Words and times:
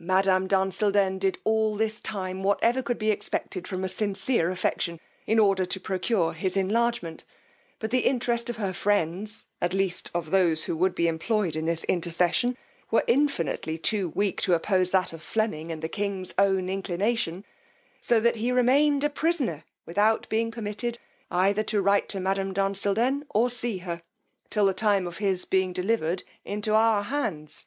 Madam 0.00 0.48
d' 0.48 0.52
Ensilden 0.54 1.20
did 1.20 1.38
all 1.44 1.76
this 1.76 2.00
time 2.00 2.42
whatever 2.42 2.82
could 2.82 2.98
be 2.98 3.12
expected 3.12 3.68
from 3.68 3.84
a 3.84 3.88
sincere 3.88 4.50
affection, 4.50 4.98
in 5.24 5.38
order 5.38 5.64
to 5.64 5.78
procure 5.78 6.32
his 6.32 6.56
enlargement; 6.56 7.24
but 7.78 7.92
the 7.92 8.00
interest 8.00 8.50
of 8.50 8.56
her 8.56 8.72
friends, 8.72 9.46
at 9.60 9.72
least 9.72 10.10
of 10.16 10.32
those 10.32 10.64
who 10.64 10.76
would 10.76 10.96
be 10.96 11.06
employed 11.06 11.54
in 11.54 11.64
this 11.64 11.84
intercession, 11.84 12.56
were 12.90 13.04
infinitely 13.06 13.78
too 13.78 14.08
weak 14.08 14.40
to 14.40 14.54
oppose 14.54 14.90
that 14.90 15.12
of 15.12 15.22
Flemming 15.22 15.70
and 15.70 15.80
the 15.80 15.88
king's 15.88 16.34
own 16.38 16.68
inclination, 16.68 17.44
so 18.00 18.18
that 18.18 18.34
he 18.34 18.50
remained 18.50 19.04
a 19.04 19.08
prisoner, 19.08 19.62
without 19.86 20.28
being 20.28 20.50
permitted 20.50 20.98
either 21.30 21.62
to 21.62 21.80
write 21.80 22.08
to 22.08 22.18
madam 22.18 22.52
d' 22.52 22.58
Ensilden 22.58 23.24
or 23.30 23.48
see 23.48 23.78
her, 23.78 24.02
till 24.50 24.66
the 24.66 24.74
time 24.74 25.06
of 25.06 25.18
his 25.18 25.44
being 25.44 25.72
delivered 25.72 26.24
into 26.44 26.74
our 26.74 27.04
hands. 27.04 27.66